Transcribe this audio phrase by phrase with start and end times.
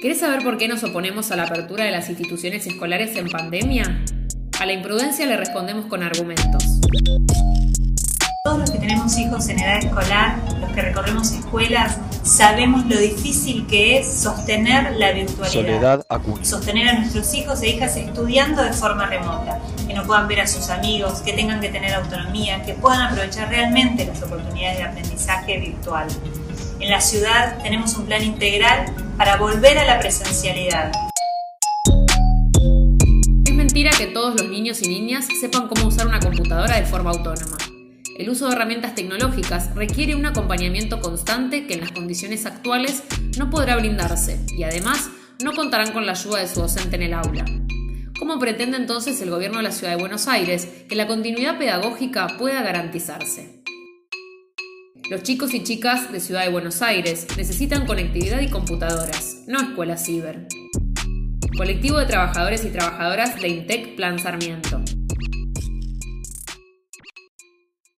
[0.00, 4.04] ¿Querés saber por qué nos oponemos a la apertura de las instituciones escolares en pandemia?
[4.60, 6.62] A la imprudencia le respondemos con argumentos.
[8.44, 13.66] Todos los que tenemos hijos en edad escolar, los que recorremos escuelas, sabemos lo difícil
[13.66, 15.52] que es sostener la virtualidad.
[15.52, 16.44] Soledad Acuña.
[16.44, 20.46] Sostener a nuestros hijos e hijas estudiando de forma remota, que no puedan ver a
[20.46, 25.58] sus amigos, que tengan que tener autonomía, que puedan aprovechar realmente las oportunidades de aprendizaje
[25.58, 26.06] virtual.
[26.78, 30.92] En la ciudad tenemos un plan integral para volver a la presencialidad.
[33.44, 37.10] Es mentira que todos los niños y niñas sepan cómo usar una computadora de forma
[37.10, 37.58] autónoma.
[38.16, 43.02] El uso de herramientas tecnológicas requiere un acompañamiento constante que en las condiciones actuales
[43.36, 45.10] no podrá brindarse y además
[45.42, 47.44] no contarán con la ayuda de su docente en el aula.
[48.18, 52.28] ¿Cómo pretende entonces el gobierno de la Ciudad de Buenos Aires que la continuidad pedagógica
[52.38, 53.58] pueda garantizarse?
[55.10, 60.04] Los chicos y chicas de Ciudad de Buenos Aires necesitan conectividad y computadoras, no escuelas
[60.04, 60.46] ciber.
[61.56, 64.82] Colectivo de Trabajadores y Trabajadoras de INTEC Plan Sarmiento.